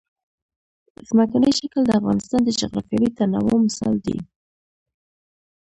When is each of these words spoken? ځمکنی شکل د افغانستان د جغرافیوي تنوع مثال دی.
ځمکنی 1.07 1.51
شکل 1.59 1.81
د 1.85 1.91
افغانستان 1.99 2.41
د 2.43 2.49
جغرافیوي 2.59 3.09
تنوع 3.17 3.57
مثال 3.65 3.95
دی. 4.05 4.17